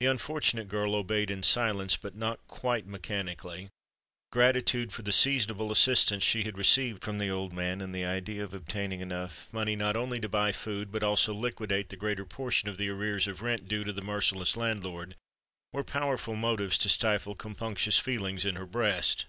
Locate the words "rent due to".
13.42-13.92